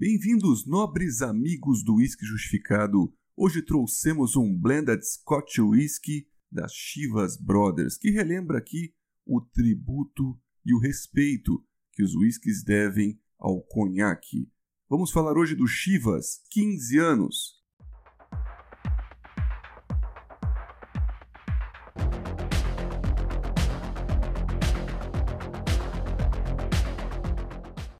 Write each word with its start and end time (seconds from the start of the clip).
Bem-vindos, 0.00 0.64
nobres 0.64 1.22
amigos 1.22 1.82
do 1.82 1.96
Whisky 1.96 2.24
Justificado. 2.24 3.12
Hoje 3.36 3.60
trouxemos 3.60 4.36
um 4.36 4.56
Blended 4.56 5.04
Scotch 5.04 5.58
Whisky 5.58 6.28
das 6.52 6.72
Chivas 6.72 7.36
Brothers, 7.36 7.98
que 7.98 8.08
relembra 8.08 8.58
aqui 8.58 8.94
o 9.26 9.40
tributo 9.40 10.40
e 10.64 10.72
o 10.72 10.78
respeito 10.78 11.60
que 11.90 12.04
os 12.04 12.14
whiskies 12.14 12.62
devem 12.62 13.20
ao 13.40 13.60
conhaque. 13.60 14.48
Vamos 14.88 15.10
falar 15.10 15.36
hoje 15.36 15.56
do 15.56 15.66
Chivas, 15.66 16.44
15 16.52 16.98
anos, 16.98 17.57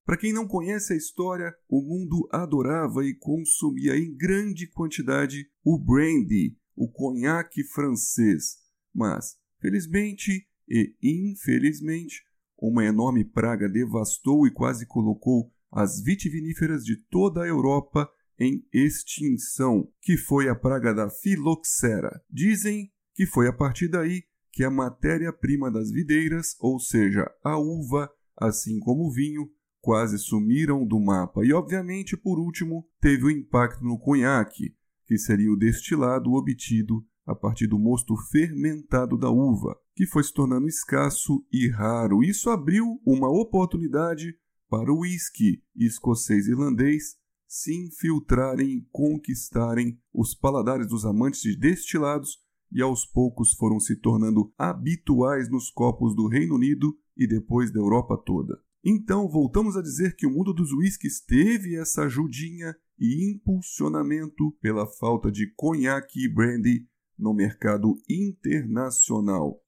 Para 0.09 0.17
quem 0.17 0.33
não 0.33 0.49
conhece 0.49 0.95
a 0.95 0.97
história, 0.97 1.55
o 1.69 1.83
mundo 1.83 2.27
adorava 2.33 3.05
e 3.05 3.13
consumia 3.13 3.95
em 3.95 4.17
grande 4.17 4.67
quantidade 4.67 5.47
o 5.63 5.79
brandy, 5.79 6.57
o 6.75 6.91
conhaque 6.91 7.63
francês. 7.63 8.57
Mas, 8.95 9.37
felizmente 9.61 10.49
e 10.67 10.95
infelizmente, 11.03 12.25
uma 12.59 12.87
enorme 12.87 13.23
praga 13.23 13.69
devastou 13.69 14.47
e 14.47 14.51
quase 14.51 14.87
colocou 14.87 15.53
as 15.71 16.01
vitiviníferas 16.03 16.87
de 16.87 16.97
toda 17.11 17.43
a 17.43 17.47
Europa 17.47 18.11
em 18.41 18.67
extinção, 18.73 19.93
que 20.01 20.17
foi 20.17 20.49
a 20.49 20.55
praga 20.55 20.95
da 20.95 21.11
filoxera. 21.11 22.25
Dizem 22.31 22.91
que 23.15 23.27
foi 23.27 23.47
a 23.47 23.53
partir 23.53 23.89
daí 23.89 24.23
que 24.53 24.65
a 24.65 24.71
matéria-prima 24.71 25.71
das 25.71 25.91
videiras, 25.91 26.57
ou 26.61 26.81
seja, 26.81 27.31
a 27.45 27.59
uva, 27.59 28.11
assim 28.41 28.81
como 28.81 29.05
o 29.05 29.13
vinho, 29.13 29.51
quase 29.81 30.19
sumiram 30.19 30.87
do 30.87 31.01
mapa. 31.01 31.45
E, 31.45 31.53
obviamente, 31.53 32.17
por 32.17 32.39
último, 32.39 32.87
teve 33.01 33.25
o 33.25 33.31
impacto 33.31 33.85
no 33.85 33.99
conhaque, 33.99 34.75
que 35.07 35.19
seria 35.19 35.53
o 35.53 35.57
destilado 35.57 36.33
obtido 36.33 37.05
a 37.27 37.35
partir 37.35 37.67
do 37.67 37.79
mosto 37.79 38.17
fermentado 38.31 39.19
da 39.19 39.31
uva, 39.31 39.79
que 39.95 40.07
foi 40.07 40.25
se 40.25 40.33
tornando 40.33 40.67
escasso 40.67 41.45
e 41.53 41.69
raro. 41.69 42.23
Isso 42.23 42.49
abriu 42.49 43.01
uma 43.05 43.29
oportunidade 43.29 44.35
para 44.69 44.93
o 44.93 45.01
uísque 45.01 45.63
escocês-irlandês 45.77 47.17
se 47.47 47.75
infiltrarem 47.75 48.69
e 48.69 48.87
conquistarem 48.93 49.99
os 50.13 50.35
paladares 50.35 50.87
dos 50.87 51.07
amantes 51.07 51.41
de 51.41 51.57
destilados 51.57 52.39
e 52.71 52.83
aos 52.83 53.07
poucos 53.07 53.55
foram 53.55 53.81
se 53.81 53.97
tornando 53.97 54.53
habituais 54.59 55.51
nos 55.51 55.71
copos 55.71 56.15
do 56.15 56.29
Reino 56.29 56.55
Unido 56.55 56.95
e 57.17 57.27
depois 57.27 57.73
da 57.73 57.81
Europa 57.81 58.17
toda. 58.25 58.61
Então, 58.85 59.29
voltamos 59.29 59.77
a 59.77 59.83
dizer 59.83 60.15
que 60.15 60.27
o 60.27 60.31
mundo 60.31 60.53
dos 60.53 60.73
whiskies 60.73 61.21
teve 61.21 61.77
essa 61.77 62.03
ajudinha 62.03 62.75
e 62.99 63.33
impulsionamento 63.33 64.53
pela 64.61 64.87
falta 64.87 65.31
de 65.31 65.53
conhaque 65.55 66.25
e 66.25 66.33
brandy 66.33 66.87
no 67.19 67.35
mercado 67.35 67.97
internacional. 68.09 69.61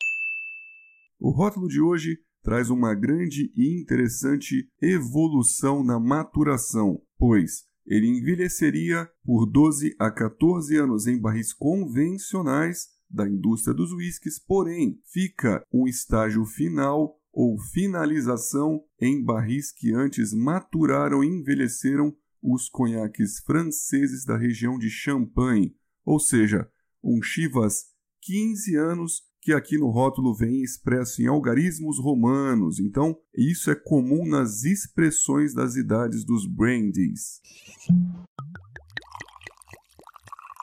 O 1.18 1.30
rótulo 1.30 1.68
de 1.68 1.80
hoje 1.80 2.18
traz 2.42 2.70
uma 2.70 2.94
grande 2.94 3.52
e 3.54 3.80
interessante 3.80 4.68
evolução 4.80 5.84
na 5.84 6.00
maturação, 6.00 7.02
pois 7.18 7.68
ele 7.86 8.06
envelheceria 8.06 9.08
por 9.24 9.46
12 9.46 9.94
a 9.98 10.10
14 10.10 10.76
anos 10.76 11.06
em 11.06 11.20
barris 11.20 11.52
convencionais 11.52 12.88
da 13.10 13.28
indústria 13.28 13.74
dos 13.74 13.92
whiskies, 13.92 14.38
porém 14.38 15.00
fica 15.12 15.62
um 15.72 15.86
estágio 15.86 16.44
final 16.46 17.19
ou 17.32 17.58
finalização 17.58 18.82
em 19.00 19.22
barris 19.22 19.72
que 19.72 19.92
antes 19.94 20.32
maturaram 20.32 21.22
e 21.22 21.28
envelheceram 21.28 22.14
os 22.42 22.68
conhaques 22.68 23.38
franceses 23.40 24.24
da 24.24 24.36
região 24.36 24.78
de 24.78 24.88
Champagne, 24.88 25.74
ou 26.04 26.18
seja, 26.18 26.68
um 27.02 27.22
Chivas 27.22 27.84
15 28.22 28.76
anos 28.76 29.22
que 29.42 29.52
aqui 29.52 29.78
no 29.78 29.88
rótulo 29.88 30.34
vem 30.34 30.62
expresso 30.62 31.22
em 31.22 31.26
algarismos 31.26 31.98
romanos. 31.98 32.78
Então, 32.78 33.16
isso 33.34 33.70
é 33.70 33.74
comum 33.74 34.26
nas 34.26 34.64
expressões 34.64 35.54
das 35.54 35.76
idades 35.76 36.24
dos 36.24 36.46
brandies. 36.46 37.40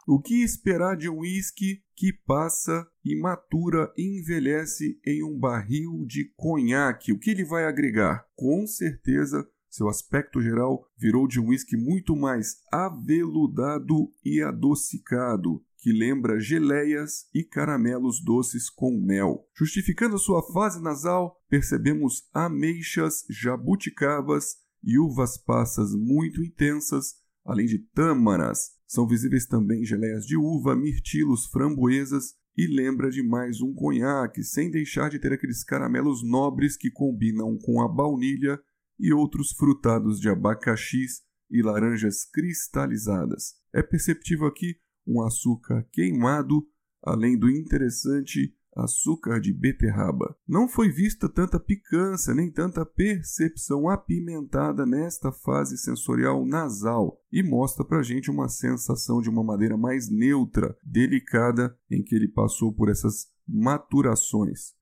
O 0.09 0.22
que 0.22 0.41
esperar 0.41 0.95
de 0.95 1.09
um 1.09 1.19
whisky 1.19 1.84
que 1.94 2.13
passa 2.13 2.88
e 3.03 3.13
matura 3.19 3.91
e 3.97 4.22
envelhece 4.22 4.97
em 5.06 5.22
um 5.22 5.38
barril 5.38 6.06
de 6.06 6.31
conhaque? 6.38 7.12
O 7.12 7.19
que 7.19 7.29
ele 7.29 7.44
vai 7.44 7.66
agregar? 7.66 8.25
Com 8.34 8.66
certeza, 8.66 9.46
seu 9.69 9.90
aspecto 9.90 10.41
geral 10.41 10.90
virou 10.97 11.28
de 11.28 11.41
um 11.41 11.50
whisky 11.50 11.75
muito 11.75 12.16
mais 12.16 12.56
aveludado 12.72 14.09
e 14.23 14.41
adocicado, 14.41 15.62
que 15.78 15.91
lembra 15.91 16.40
geleias 16.40 17.28
e 17.34 17.44
caramelos 17.44 18.23
doces 18.23 18.69
com 18.69 18.97
mel. 18.97 19.46
Justificando 19.53 20.17
sua 20.17 20.41
fase 20.53 20.81
nasal, 20.81 21.35
percebemos 21.50 22.29
ameixas, 22.34 23.25
jabuticabas 23.29 24.56
e 24.81 24.97
uvas 24.97 25.38
passas 25.38 25.94
muito 25.94 26.41
intensas, 26.41 27.16
além 27.44 27.66
de 27.66 27.79
tâmaras, 27.79 28.77
são 28.88 29.06
visíveis 29.06 29.46
também 29.46 29.84
geleias 29.84 30.25
de 30.25 30.38
uva, 30.38 30.75
mirtilos, 30.75 31.46
framboesas 31.46 32.36
e 32.58 32.66
lembra 32.66 33.12
de 33.12 33.22
mais 33.22 33.62
um 33.62 33.74
conhaque, 33.74 34.44
sem 34.44 34.72
deixar 34.72 35.09
de 35.09 35.20
ter 35.20 35.34
aqueles 35.34 35.64
caramelos 35.64 36.24
nobres 36.24 36.75
que 36.78 36.90
combinam 36.90 37.58
com 37.58 37.81
a 37.81 37.88
baunilha 37.88 38.59
e 39.00 39.14
outros 39.14 39.52
frutados 39.52 40.20
de 40.20 40.30
abacaxis 40.30 41.22
e 41.52 41.62
laranjas 41.62 42.26
cristalizadas. 42.26 43.56
É 43.74 43.84
perceptível 43.84 44.47
aqui 44.47 44.78
um 45.06 45.22
açúcar 45.22 45.88
queimado, 45.92 46.66
além 47.03 47.38
do 47.38 47.50
interessante 47.50 48.56
açúcar 48.78 49.40
de 49.40 49.54
beterraba. 49.54 50.36
Não 50.48 50.68
foi 50.68 50.90
vista 50.90 51.28
tanta 51.28 51.60
picância 51.60 52.34
nem 52.34 52.52
tanta 52.52 52.86
percepção 52.86 53.90
apimentada 53.90 54.86
nesta 54.86 55.32
fase 55.32 55.78
sensorial 55.78 56.46
nasal 56.46 57.20
e 57.32 57.42
mostra 57.44 57.84
pra 57.84 58.04
gente 58.04 58.30
uma 58.30 58.48
sensação 58.48 59.22
de 59.22 59.30
uma 59.30 59.44
madeira 59.44 59.78
mais 59.78 60.10
neutra, 60.10 60.78
delicada, 60.84 61.78
em 61.90 62.04
que 62.04 62.16
ele 62.16 62.28
passou 62.28 62.74
por 62.74 62.90
essas 62.90 63.28
maturações. 63.48 64.76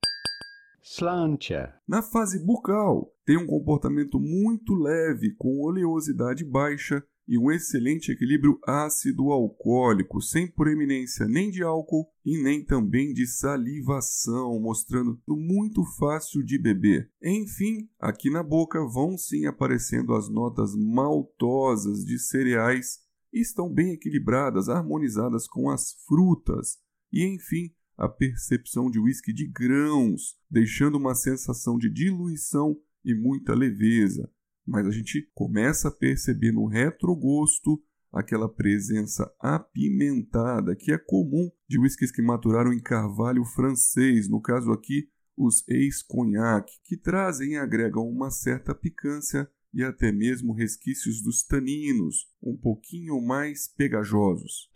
Slantia. 0.82 1.74
Na 1.88 2.04
fase 2.04 2.46
bucal, 2.46 3.12
tem 3.26 3.38
um 3.38 3.48
comportamento 3.48 4.20
muito 4.20 4.76
leve, 4.76 5.34
com 5.36 5.64
oleosidade 5.64 6.46
baixa 6.46 7.04
e 7.28 7.38
um 7.38 7.52
excelente 7.52 8.12
equilíbrio 8.12 8.60
ácido-alcoólico, 8.66 10.22
sem 10.22 10.48
proeminência 10.48 11.28
nem 11.28 11.50
de 11.50 11.64
álcool 11.64 12.08
e 12.24 12.42
nem 12.42 12.64
também 12.64 13.14
de 13.14 13.26
salivação, 13.26 14.60
mostrando 14.60 15.20
muito 15.28 15.84
fácil 15.98 16.44
de 16.44 16.58
beber. 16.58 17.12
Enfim, 17.22 17.90
aqui 18.00 18.30
na 18.30 18.44
boca 18.44 18.80
vão 18.86 19.18
sim 19.18 19.46
aparecendo 19.46 20.14
as 20.14 20.30
notas 20.30 20.76
maltosas 20.76 22.06
de 22.06 22.20
cereais 22.20 23.00
e 23.34 23.42
estão 23.42 23.72
bem 23.72 23.94
equilibradas, 23.94 24.70
harmonizadas 24.70 25.48
com 25.48 25.70
as 25.70 25.94
frutas. 26.08 26.78
E 27.12 27.24
enfim, 27.24 27.74
a 27.98 28.08
percepção 28.08 28.90
de 28.90 29.00
whisky 29.00 29.34
de 29.34 29.48
grãos, 29.48 30.38
deixando 30.50 30.98
uma 30.98 31.16
sensação 31.16 31.78
de 31.78 31.90
diluição 31.90 32.78
e 33.04 33.14
muita 33.14 33.54
leveza 33.54 34.30
mas 34.66 34.86
a 34.86 34.92
gente 34.92 35.30
começa 35.34 35.90
a 35.90 35.92
perceber 35.92 36.52
no 36.52 36.66
retrogosto 36.66 37.82
aquela 38.12 38.48
presença 38.48 39.30
apimentada 39.40 40.76
que 40.76 40.92
é 40.92 40.98
comum 40.98 41.52
de 41.68 41.78
whiskies 41.78 42.12
que 42.12 42.22
maturaram 42.22 42.72
em 42.72 42.82
carvalho 42.82 43.44
francês, 43.44 44.30
no 44.30 44.42
caso 44.42 44.72
aqui 44.72 45.10
os 45.38 45.68
ex-cognac, 45.68 46.72
que 46.84 46.96
trazem 46.96 47.52
e 47.52 47.58
agregam 47.58 48.08
uma 48.08 48.32
certa 48.32 48.74
picância 48.74 49.50
e 49.74 49.84
até 49.84 50.12
mesmo 50.12 50.54
resquícios 50.54 51.22
dos 51.22 51.44
taninos, 51.44 52.30
um 52.42 52.56
pouquinho 52.56 53.22
mais 53.22 53.68
pegajosos. 53.68 54.70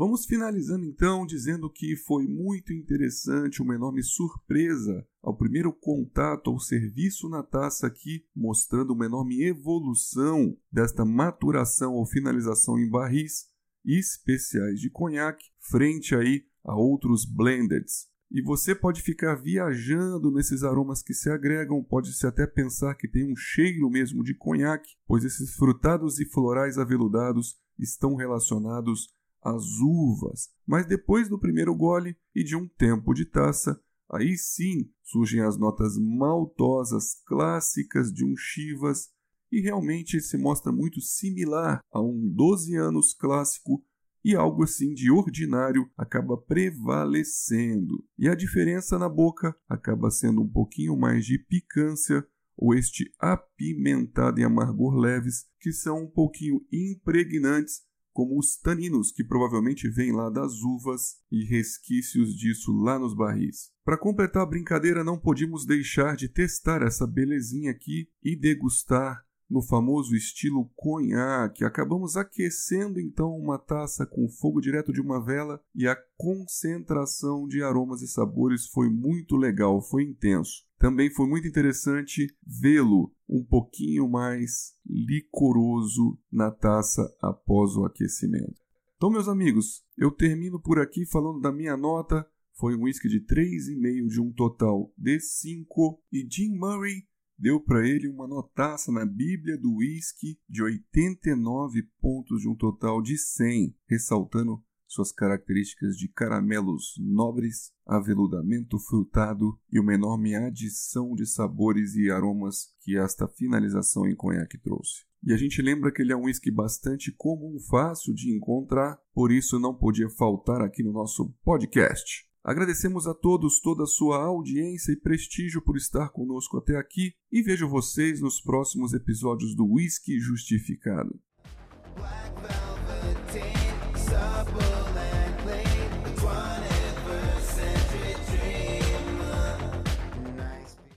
Vamos 0.00 0.24
finalizando 0.24 0.86
então 0.86 1.26
dizendo 1.26 1.68
que 1.68 1.94
foi 1.94 2.26
muito 2.26 2.72
interessante, 2.72 3.60
uma 3.60 3.74
enorme 3.74 4.02
surpresa 4.02 5.06
ao 5.22 5.36
primeiro 5.36 5.74
contato 5.74 6.48
ao 6.48 6.58
serviço 6.58 7.28
na 7.28 7.42
taça 7.42 7.86
aqui, 7.86 8.24
mostrando 8.34 8.94
uma 8.94 9.04
enorme 9.04 9.42
evolução 9.42 10.56
desta 10.72 11.04
maturação 11.04 11.96
ou 11.96 12.06
finalização 12.06 12.78
em 12.78 12.88
barris 12.88 13.50
especiais 13.84 14.80
de 14.80 14.88
conhaque 14.88 15.44
frente 15.70 16.14
aí 16.14 16.46
a 16.64 16.74
outros 16.74 17.26
blendeds. 17.26 18.08
E 18.30 18.40
você 18.40 18.74
pode 18.74 19.02
ficar 19.02 19.34
viajando 19.34 20.32
nesses 20.32 20.62
aromas 20.62 21.02
que 21.02 21.12
se 21.12 21.28
agregam, 21.28 21.84
pode-se 21.84 22.26
até 22.26 22.46
pensar 22.46 22.94
que 22.94 23.06
tem 23.06 23.30
um 23.30 23.36
cheiro 23.36 23.90
mesmo 23.90 24.24
de 24.24 24.34
conhaque, 24.34 24.96
pois 25.06 25.26
esses 25.26 25.54
frutados 25.56 26.18
e 26.18 26.24
florais 26.24 26.78
aveludados 26.78 27.60
estão 27.78 28.14
relacionados 28.14 29.19
as 29.42 29.64
uvas, 29.80 30.50
mas 30.66 30.86
depois 30.86 31.28
do 31.28 31.38
primeiro 31.38 31.74
gole 31.74 32.16
e 32.34 32.44
de 32.44 32.56
um 32.56 32.68
tempo 32.68 33.14
de 33.14 33.24
taça, 33.24 33.80
aí 34.10 34.36
sim 34.36 34.90
surgem 35.02 35.40
as 35.40 35.58
notas 35.58 35.96
maltosas 35.98 37.14
clássicas 37.26 38.12
de 38.12 38.24
um 38.24 38.36
chivas 38.36 39.08
e 39.50 39.60
realmente 39.60 40.20
se 40.20 40.36
mostra 40.38 40.70
muito 40.70 41.00
similar 41.00 41.80
a 41.92 42.00
um 42.00 42.28
12 42.28 42.76
anos 42.76 43.14
clássico 43.14 43.84
e 44.24 44.34
algo 44.36 44.62
assim 44.62 44.92
de 44.92 45.10
ordinário 45.10 45.90
acaba 45.96 46.36
prevalecendo. 46.36 48.04
E 48.18 48.28
a 48.28 48.34
diferença 48.34 48.98
na 48.98 49.08
boca 49.08 49.56
acaba 49.68 50.10
sendo 50.10 50.42
um 50.42 50.48
pouquinho 50.48 50.96
mais 50.96 51.24
de 51.24 51.38
picância 51.38 52.24
ou 52.56 52.74
este 52.74 53.10
apimentado 53.18 54.38
e 54.38 54.44
amargor 54.44 54.94
leves 54.94 55.46
que 55.58 55.72
são 55.72 56.04
um 56.04 56.10
pouquinho 56.10 56.60
impregnantes 56.70 57.80
como 58.12 58.38
os 58.38 58.56
taninos 58.56 59.12
que 59.12 59.24
provavelmente 59.24 59.88
vêm 59.88 60.12
lá 60.12 60.28
das 60.28 60.62
uvas 60.62 61.16
e 61.30 61.44
resquícios 61.44 62.34
disso 62.34 62.72
lá 62.72 62.98
nos 62.98 63.14
barris. 63.14 63.70
Para 63.84 63.98
completar 63.98 64.42
a 64.42 64.46
brincadeira, 64.46 65.02
não 65.04 65.18
podíamos 65.18 65.64
deixar 65.64 66.16
de 66.16 66.28
testar 66.28 66.82
essa 66.82 67.06
belezinha 67.06 67.70
aqui 67.70 68.08
e 68.22 68.36
degustar 68.36 69.24
no 69.50 69.60
famoso 69.60 70.14
estilo 70.14 70.70
conhaque. 70.76 71.64
Acabamos 71.64 72.16
aquecendo 72.16 73.00
então 73.00 73.36
uma 73.36 73.58
taça 73.58 74.06
com 74.06 74.28
fogo 74.28 74.60
direto 74.60 74.92
de 74.92 75.00
uma 75.00 75.22
vela 75.22 75.60
e 75.74 75.88
a 75.88 75.96
concentração 76.16 77.48
de 77.48 77.62
aromas 77.62 78.00
e 78.00 78.08
sabores 78.08 78.66
foi 78.68 78.88
muito 78.88 79.36
legal, 79.36 79.82
foi 79.82 80.04
intenso. 80.04 80.64
Também 80.78 81.10
foi 81.10 81.26
muito 81.26 81.46
interessante 81.46 82.34
vê-lo 82.46 83.12
um 83.28 83.44
pouquinho 83.44 84.08
mais 84.08 84.74
licoroso 84.86 86.18
na 86.32 86.50
taça 86.50 87.02
após 87.20 87.76
o 87.76 87.84
aquecimento. 87.84 88.60
Então, 88.96 89.10
meus 89.10 89.28
amigos, 89.28 89.84
eu 89.96 90.10
termino 90.10 90.60
por 90.60 90.78
aqui 90.78 91.04
falando 91.06 91.40
da 91.40 91.52
minha 91.52 91.76
nota. 91.76 92.26
Foi 92.52 92.76
um 92.76 92.82
whisky 92.82 93.08
de 93.08 93.20
3,5 93.20 94.08
de 94.08 94.20
um 94.20 94.30
total 94.32 94.92
de 94.96 95.18
5 95.18 96.02
e 96.12 96.26
Jim 96.30 96.54
Murray 96.56 97.06
deu 97.40 97.58
para 97.58 97.88
ele 97.88 98.06
uma 98.06 98.28
notaça 98.28 98.92
na 98.92 99.06
Bíblia 99.06 99.56
do 99.56 99.76
Whisky 99.76 100.38
de 100.46 100.62
89 100.62 101.82
pontos 101.98 102.42
de 102.42 102.48
um 102.48 102.54
total 102.54 103.00
de 103.00 103.16
100, 103.16 103.74
ressaltando 103.88 104.62
suas 104.86 105.10
características 105.10 105.96
de 105.96 106.08
caramelos 106.08 106.94
nobres, 106.98 107.72
aveludamento 107.86 108.78
frutado 108.78 109.58
e 109.72 109.80
uma 109.80 109.94
enorme 109.94 110.34
adição 110.34 111.14
de 111.14 111.24
sabores 111.26 111.94
e 111.94 112.10
aromas 112.10 112.74
que 112.80 112.98
esta 112.98 113.26
finalização 113.26 114.06
em 114.06 114.16
conhaque 114.16 114.58
trouxe. 114.58 115.06
E 115.22 115.32
a 115.32 115.36
gente 115.36 115.62
lembra 115.62 115.92
que 115.92 116.02
ele 116.02 116.12
é 116.12 116.16
um 116.16 116.24
whisky 116.24 116.50
bastante 116.50 117.12
comum, 117.12 117.58
fácil 117.70 118.12
de 118.12 118.34
encontrar, 118.34 118.98
por 119.14 119.30
isso 119.30 119.58
não 119.58 119.74
podia 119.74 120.10
faltar 120.10 120.60
aqui 120.60 120.82
no 120.82 120.92
nosso 120.92 121.32
podcast. 121.44 122.29
Agradecemos 122.42 123.06
a 123.06 123.14
todos 123.14 123.60
toda 123.60 123.84
a 123.84 123.86
sua 123.86 124.22
audiência 124.22 124.92
e 124.92 124.96
prestígio 124.96 125.60
por 125.62 125.76
estar 125.76 126.08
conosco 126.08 126.56
até 126.56 126.76
aqui 126.76 127.12
e 127.30 127.42
vejo 127.42 127.68
vocês 127.68 128.20
nos 128.20 128.40
próximos 128.40 128.94
episódios 128.94 129.54
do 129.54 129.66
Whisky 129.66 130.18
Justificado. 130.18 131.20